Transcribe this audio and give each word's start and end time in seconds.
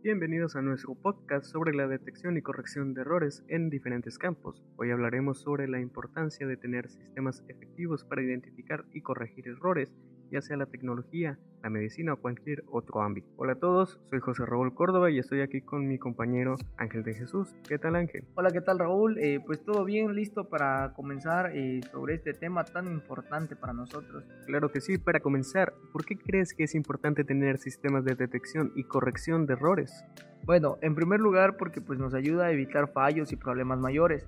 Bienvenidos 0.00 0.54
a 0.54 0.62
nuestro 0.62 0.94
podcast 0.94 1.46
sobre 1.46 1.74
la 1.74 1.88
detección 1.88 2.36
y 2.36 2.40
corrección 2.40 2.94
de 2.94 3.00
errores 3.00 3.42
en 3.48 3.68
diferentes 3.68 4.16
campos. 4.16 4.62
Hoy 4.76 4.92
hablaremos 4.92 5.40
sobre 5.40 5.66
la 5.66 5.80
importancia 5.80 6.46
de 6.46 6.56
tener 6.56 6.88
sistemas 6.88 7.42
efectivos 7.48 8.04
para 8.04 8.22
identificar 8.22 8.84
y 8.92 9.00
corregir 9.00 9.48
errores 9.48 9.92
ya 10.30 10.40
sea 10.40 10.56
la 10.56 10.66
tecnología, 10.66 11.38
la 11.62 11.70
medicina 11.70 12.12
o 12.12 12.16
cualquier 12.16 12.64
otro 12.70 13.02
ámbito. 13.02 13.28
Hola 13.36 13.52
a 13.52 13.56
todos, 13.56 13.98
soy 14.10 14.20
José 14.20 14.44
Raúl 14.46 14.74
Córdoba 14.74 15.10
y 15.10 15.18
estoy 15.18 15.40
aquí 15.40 15.60
con 15.60 15.86
mi 15.86 15.98
compañero 15.98 16.56
Ángel 16.76 17.02
de 17.02 17.14
Jesús. 17.14 17.54
¿Qué 17.68 17.78
tal 17.78 17.96
Ángel? 17.96 18.24
Hola, 18.34 18.50
¿qué 18.50 18.60
tal 18.60 18.78
Raúl? 18.78 19.18
Eh, 19.18 19.40
pues 19.44 19.64
todo 19.64 19.84
bien, 19.84 20.14
listo 20.14 20.48
para 20.48 20.92
comenzar 20.94 21.52
eh, 21.54 21.80
sobre 21.90 22.14
este 22.14 22.32
tema 22.32 22.64
tan 22.64 22.86
importante 22.86 23.56
para 23.56 23.72
nosotros. 23.72 24.24
Claro 24.46 24.70
que 24.70 24.80
sí, 24.80 24.98
para 24.98 25.20
comenzar, 25.20 25.72
¿por 25.92 26.04
qué 26.04 26.16
crees 26.16 26.54
que 26.54 26.64
es 26.64 26.74
importante 26.74 27.24
tener 27.24 27.58
sistemas 27.58 28.04
de 28.04 28.14
detección 28.14 28.72
y 28.74 28.84
corrección 28.84 29.46
de 29.46 29.54
errores? 29.54 30.04
Bueno, 30.44 30.78
en 30.80 30.94
primer 30.94 31.20
lugar 31.20 31.56
porque 31.56 31.80
pues 31.80 31.98
nos 31.98 32.14
ayuda 32.14 32.46
a 32.46 32.52
evitar 32.52 32.92
fallos 32.92 33.32
y 33.32 33.36
problemas 33.36 33.78
mayores. 33.78 34.26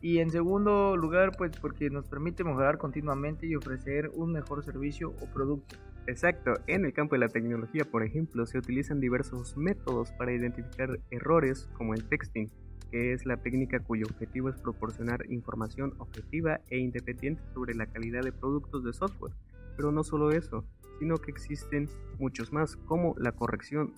Y 0.00 0.18
en 0.18 0.30
segundo 0.30 0.96
lugar, 0.96 1.32
pues 1.36 1.52
porque 1.60 1.90
nos 1.90 2.08
permite 2.08 2.44
mejorar 2.44 2.78
continuamente 2.78 3.46
y 3.46 3.56
ofrecer 3.56 4.10
un 4.14 4.32
mejor 4.32 4.64
servicio 4.64 5.10
o 5.20 5.26
producto. 5.32 5.76
Exacto, 6.06 6.54
en 6.66 6.84
el 6.84 6.92
campo 6.92 7.16
de 7.16 7.20
la 7.20 7.28
tecnología, 7.28 7.84
por 7.84 8.02
ejemplo, 8.02 8.46
se 8.46 8.58
utilizan 8.58 9.00
diversos 9.00 9.56
métodos 9.56 10.12
para 10.12 10.32
identificar 10.32 10.98
errores 11.10 11.68
como 11.74 11.94
el 11.94 12.08
texting, 12.08 12.48
que 12.90 13.12
es 13.12 13.26
la 13.26 13.36
técnica 13.36 13.80
cuyo 13.80 14.06
objetivo 14.08 14.48
es 14.48 14.56
proporcionar 14.56 15.30
información 15.30 15.92
objetiva 15.98 16.60
e 16.70 16.78
independiente 16.78 17.42
sobre 17.52 17.74
la 17.74 17.86
calidad 17.86 18.22
de 18.22 18.32
productos 18.32 18.84
de 18.84 18.92
software. 18.92 19.34
Pero 19.76 19.92
no 19.92 20.02
solo 20.02 20.30
eso, 20.30 20.64
sino 20.98 21.16
que 21.18 21.30
existen 21.30 21.88
muchos 22.18 22.52
más, 22.52 22.76
como 22.76 23.14
la 23.18 23.32
corrección 23.32 23.92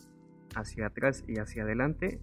hacia 0.57 0.87
atrás 0.87 1.25
y 1.29 1.39
hacia 1.39 1.63
adelante, 1.63 2.21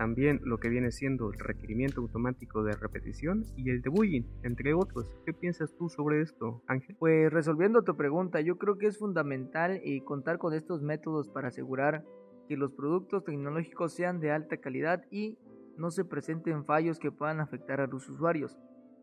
también 0.00 0.40
lo 0.44 0.56
que 0.56 0.70
viene 0.70 0.92
siendo 0.92 1.30
el 1.30 1.38
requerimiento 1.38 2.00
automático 2.00 2.64
de 2.64 2.72
repetición 2.72 3.44
y 3.54 3.68
el 3.68 3.82
debugging, 3.82 4.26
entre 4.44 4.72
otros. 4.72 5.14
¿Qué 5.26 5.34
piensas 5.34 5.76
tú 5.76 5.90
sobre 5.90 6.22
esto, 6.22 6.62
Ángel? 6.68 6.96
Pues 6.98 7.30
resolviendo 7.30 7.82
tu 7.82 7.94
pregunta, 7.94 8.40
yo 8.40 8.56
creo 8.56 8.78
que 8.78 8.86
es 8.86 8.96
fundamental 8.96 9.78
eh, 9.84 10.02
contar 10.02 10.38
con 10.38 10.54
estos 10.54 10.80
métodos 10.80 11.28
para 11.28 11.48
asegurar 11.48 12.02
que 12.48 12.56
los 12.56 12.72
productos 12.72 13.24
tecnológicos 13.24 13.92
sean 13.92 14.20
de 14.20 14.30
alta 14.30 14.56
calidad 14.56 15.04
y 15.10 15.36
no 15.76 15.90
se 15.90 16.06
presenten 16.06 16.64
fallos 16.64 16.98
que 16.98 17.12
puedan 17.12 17.38
afectar 17.40 17.82
a 17.82 17.86
los 17.86 18.08
usuarios. 18.08 18.56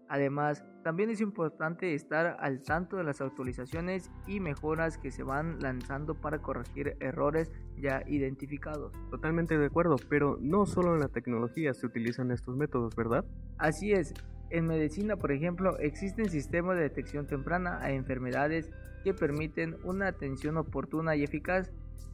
Además, 0.10 0.64
también 0.84 1.10
es 1.10 1.20
importante 1.20 1.94
estar 1.94 2.38
al 2.40 2.62
tanto 2.62 2.96
de 2.96 3.04
las 3.04 3.20
actualizaciones 3.20 4.10
y 4.26 4.40
mejoras 4.40 4.98
que 4.98 5.12
se 5.12 5.24
van 5.24 5.60
lanzando 5.60 6.16
para 6.16 6.42
corregir 6.42 6.96
errores 7.00 7.52
ya 7.78 8.04
identificados. 8.08 8.94
Totalmente 9.10 9.58
de 9.58 9.66
acuerdo, 9.66 9.98
pero 10.10 10.38
no 10.40 10.66
solo 10.66 10.94
en 10.94 11.02
la 11.02 11.10
tecnología 11.10 11.74
se 11.74 11.86
utilizan 11.86 12.32
estos 12.32 12.56
métodos, 12.56 12.96
¿verdad? 12.96 13.26
Así 13.58 13.92
es. 13.92 14.14
En 14.50 14.66
medicina, 14.66 15.18
por 15.18 15.34
ejemplo, 15.34 15.78
existen 15.80 16.30
sistemas 16.30 16.78
de 16.78 16.84
detección 16.84 17.28
temprana 17.28 17.80
a 17.82 17.92
enfermedades 17.92 18.72
que 19.04 19.14
permiten 19.14 19.76
una 19.84 20.08
atención 20.08 20.56
oportuna 20.58 21.18
y 21.18 21.24
eficaz. 21.24 21.70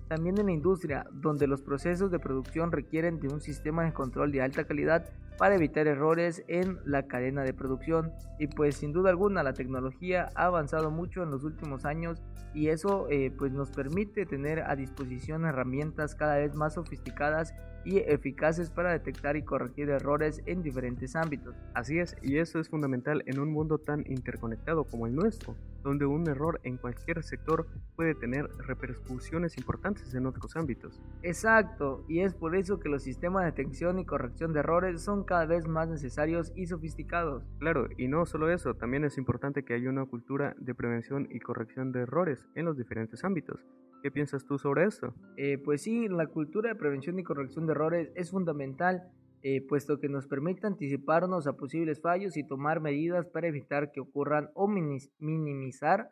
También 0.07 0.39
en 0.39 0.47
la 0.47 0.51
industria, 0.51 1.05
donde 1.11 1.45
los 1.45 1.61
procesos 1.61 2.09
de 2.11 2.19
producción 2.19 2.71
requieren 2.71 3.19
de 3.19 3.27
un 3.27 3.39
sistema 3.39 3.83
de 3.83 3.93
control 3.93 4.31
de 4.31 4.41
alta 4.41 4.65
calidad 4.65 5.05
para 5.43 5.55
evitar 5.55 5.87
errores 5.87 6.41
en 6.47 6.79
la 6.85 7.05
cadena 7.05 7.43
de 7.43 7.53
producción. 7.53 8.13
Y 8.39 8.47
pues 8.47 8.77
sin 8.77 8.93
duda 8.93 9.09
alguna 9.09 9.43
la 9.43 9.51
tecnología 9.51 10.29
ha 10.35 10.45
avanzado 10.45 10.89
mucho 10.89 11.21
en 11.21 11.31
los 11.31 11.43
últimos 11.43 11.83
años 11.83 12.23
y 12.53 12.69
eso 12.69 13.07
eh, 13.09 13.29
pues 13.37 13.51
nos 13.51 13.69
permite 13.69 14.25
tener 14.25 14.61
a 14.61 14.77
disposición 14.77 15.43
herramientas 15.43 16.15
cada 16.15 16.37
vez 16.37 16.55
más 16.55 16.75
sofisticadas 16.75 17.53
y 17.85 17.99
eficaces 17.99 18.69
para 18.69 18.91
detectar 18.91 19.35
y 19.35 19.43
corregir 19.43 19.89
errores 19.89 20.41
en 20.45 20.61
diferentes 20.61 21.15
ámbitos. 21.15 21.55
Así 21.73 21.99
es, 21.99 22.15
y 22.21 22.37
eso 22.37 22.59
es 22.59 22.69
fundamental 22.69 23.23
en 23.25 23.39
un 23.39 23.51
mundo 23.51 23.77
tan 23.77 24.03
interconectado 24.07 24.85
como 24.85 25.07
el 25.07 25.15
nuestro, 25.15 25.55
donde 25.83 26.05
un 26.05 26.27
error 26.27 26.59
en 26.63 26.77
cualquier 26.77 27.23
sector 27.23 27.67
puede 27.95 28.15
tener 28.15 28.47
repercusiones 28.67 29.57
importantes 29.57 30.13
en 30.15 30.25
otros 30.25 30.55
ámbitos. 30.55 31.01
Exacto, 31.21 32.05
y 32.07 32.21
es 32.21 32.33
por 32.33 32.55
eso 32.55 32.79
que 32.79 32.89
los 32.89 33.03
sistemas 33.03 33.43
de 33.43 33.51
detección 33.51 33.99
y 33.99 34.05
corrección 34.05 34.53
de 34.53 34.59
errores 34.59 35.01
son 35.01 35.23
cada 35.23 35.45
vez 35.45 35.67
más 35.67 35.89
necesarios 35.89 36.51
y 36.55 36.67
sofisticados. 36.67 37.43
Claro, 37.59 37.87
y 37.97 38.07
no 38.07 38.25
solo 38.25 38.51
eso, 38.51 38.73
también 38.75 39.03
es 39.03 39.17
importante 39.17 39.63
que 39.63 39.73
haya 39.73 39.89
una 39.89 40.05
cultura 40.05 40.55
de 40.57 40.73
prevención 40.73 41.27
y 41.29 41.39
corrección 41.39 41.91
de 41.91 42.01
errores 42.01 42.47
en 42.55 42.65
los 42.65 42.77
diferentes 42.77 43.23
ámbitos. 43.23 43.59
¿Qué 44.03 44.11
piensas 44.11 44.43
tú 44.43 44.57
sobre 44.57 44.83
eso? 44.83 45.13
Eh, 45.37 45.57
pues 45.63 45.83
sí, 45.83 46.09
la 46.09 46.27
cultura 46.27 46.67
de 46.67 46.75
prevención 46.75 47.17
y 47.19 47.23
corrección 47.23 47.65
de 47.65 47.71
errores 47.71 48.11
es 48.15 48.31
fundamental, 48.31 49.09
eh, 49.43 49.65
puesto 49.65 50.01
que 50.01 50.09
nos 50.09 50.27
permite 50.27 50.67
anticiparnos 50.67 51.47
a 51.47 51.53
posibles 51.53 52.01
fallos 52.01 52.35
y 52.35 52.45
tomar 52.45 52.81
medidas 52.81 53.25
para 53.27 53.47
evitar 53.47 53.93
que 53.93 54.01
ocurran 54.01 54.49
o 54.55 54.67
minimizar 54.67 56.11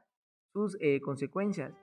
sus 0.53 0.77
eh, 0.79 1.01
consecuencias. 1.01 1.73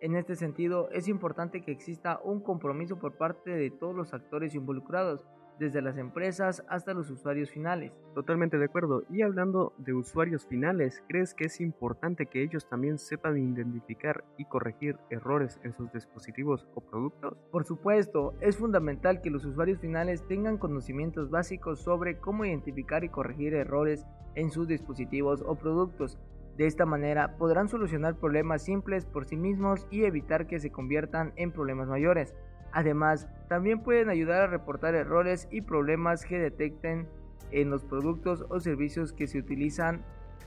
En 0.00 0.16
este 0.16 0.36
sentido, 0.36 0.88
es 0.90 1.06
importante 1.06 1.62
que 1.62 1.72
exista 1.72 2.18
un 2.24 2.42
compromiso 2.42 2.98
por 2.98 3.18
parte 3.18 3.50
de 3.50 3.70
todos 3.70 3.94
los 3.94 4.14
actores 4.14 4.54
involucrados, 4.54 5.26
desde 5.58 5.82
las 5.82 5.98
empresas 5.98 6.64
hasta 6.68 6.94
los 6.94 7.10
usuarios 7.10 7.50
finales. 7.50 7.92
Totalmente 8.14 8.58
de 8.58 8.64
acuerdo. 8.64 9.04
Y 9.10 9.22
hablando 9.22 9.72
de 9.78 9.94
usuarios 9.94 10.46
finales, 10.46 11.02
¿crees 11.08 11.34
que 11.34 11.44
es 11.44 11.60
importante 11.60 12.26
que 12.26 12.42
ellos 12.42 12.68
también 12.68 12.98
sepan 12.98 13.38
identificar 13.38 14.24
y 14.36 14.44
corregir 14.44 14.96
errores 15.10 15.60
en 15.62 15.72
sus 15.72 15.92
dispositivos 15.92 16.66
o 16.74 16.80
productos? 16.80 17.36
Por 17.50 17.64
supuesto, 17.64 18.34
es 18.40 18.56
fundamental 18.56 19.20
que 19.20 19.30
los 19.30 19.44
usuarios 19.44 19.78
finales 19.78 20.26
tengan 20.26 20.58
conocimientos 20.58 21.30
básicos 21.30 21.80
sobre 21.80 22.18
cómo 22.18 22.44
identificar 22.44 23.04
y 23.04 23.08
corregir 23.08 23.54
errores 23.54 24.06
en 24.34 24.50
sus 24.50 24.68
dispositivos 24.68 25.42
o 25.46 25.56
productos. 25.56 26.18
De 26.56 26.66
esta 26.66 26.84
manera 26.84 27.36
podrán 27.38 27.68
solucionar 27.68 28.16
problemas 28.16 28.62
simples 28.62 29.06
por 29.06 29.24
sí 29.24 29.36
mismos 29.36 29.86
y 29.90 30.04
evitar 30.04 30.46
que 30.46 30.58
se 30.58 30.70
conviertan 30.70 31.32
en 31.36 31.50
problemas 31.50 31.88
mayores. 31.88 32.34
Además, 32.72 33.28
también 33.48 33.82
pueden 33.82 34.08
ayudar 34.08 34.42
a 34.42 34.46
reportar 34.46 34.94
errores 34.94 35.46
y 35.50 35.60
problemas 35.60 36.24
que 36.24 36.38
detecten 36.38 37.06
en 37.50 37.70
los 37.70 37.84
productos 37.84 38.46
o 38.48 38.60
servicios 38.60 39.12
que 39.12 39.26
se 39.26 39.38
utilizan, 39.38 40.02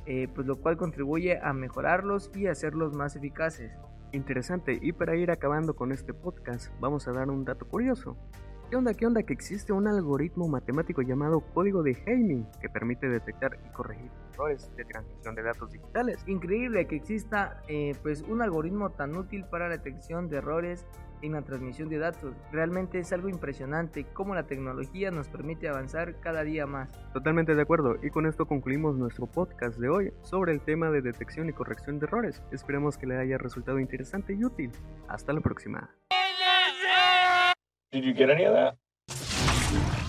eh, 0.06 0.28
pues 0.34 0.48
lo 0.48 0.56
cual 0.58 0.78
contribuye 0.78 1.40
a 1.42 1.54
mejorarlos 1.54 2.32
y 2.36 2.48
hacerlos 2.48 2.94
más 2.94 3.16
eficaces. 3.16 3.72
Interesante, 4.12 4.80
y 4.82 4.92
para 4.94 5.16
ir 5.16 5.30
acabando 5.30 5.76
con 5.76 5.92
este 5.92 6.14
podcast, 6.14 6.72
vamos 6.80 7.08
a 7.08 7.12
dar 7.12 7.30
un 7.30 7.46
dato 7.46 7.68
curioso. 7.68 8.18
¿Qué 8.70 8.76
onda? 8.78 8.96
¿Qué 8.96 9.06
onda? 9.06 9.22
Que 9.22 9.34
existe 9.34 9.74
un 9.74 9.88
algoritmo 9.88 10.48
matemático 10.48 11.04
llamado 11.04 11.42
código 11.54 11.84
de 11.84 11.96
Hamming 12.08 12.48
que 12.60 12.68
permite 12.68 13.08
detectar 13.08 13.60
y 13.64 13.70
corregir 13.72 14.10
errores 14.34 14.72
de 14.76 14.86
transmisión 14.86 15.36
de 15.36 15.44
datos 15.44 15.72
digitales. 15.72 16.24
Increíble 16.26 16.88
que 16.88 16.96
exista 16.96 17.62
eh, 17.68 17.94
pues 18.02 18.24
un 18.24 18.42
algoritmo 18.42 18.90
tan 18.90 19.16
útil 19.16 19.46
para 19.46 19.70
la 19.70 19.78
detección 19.78 20.30
de 20.30 20.38
errores 20.38 20.88
en 21.22 21.34
la 21.34 21.44
transmisión 21.44 21.90
de 21.90 22.00
datos. 22.00 22.36
Realmente 22.52 22.98
es 22.98 23.14
algo 23.14 23.30
impresionante 23.30 24.04
cómo 24.14 24.34
la 24.34 24.48
tecnología 24.48 25.12
nos 25.12 25.30
permite 25.30 25.70
avanzar 25.70 26.20
cada 26.20 26.44
día 26.44 26.66
más. 26.66 26.90
Totalmente 27.14 27.54
de 27.54 27.62
acuerdo 27.62 27.98
y 28.02 28.10
con 28.10 28.26
esto 28.26 28.48
concluimos 28.48 28.98
nuestro 28.98 29.28
podcast 29.28 29.78
de 29.78 29.90
hoy 29.90 30.12
sobre 30.24 30.54
el 30.54 30.62
tema 30.62 30.90
de 30.90 31.04
detección 31.04 31.50
y 31.50 31.54
corrección 31.54 32.00
de 32.00 32.08
errores. 32.08 32.42
Esperemos 32.52 32.98
que 32.98 33.06
le 33.06 33.18
haya 33.18 33.38
resultado 33.38 33.80
interesante 33.80 34.34
y 34.34 34.44
útil. 34.44 34.72
Hasta 35.08 35.34
la 35.34 35.42
próxima. 35.42 35.92
Did 37.96 38.04
you 38.04 38.12
get 38.14 38.30
any 38.30 38.44
of 38.44 38.54
that? 38.54 40.05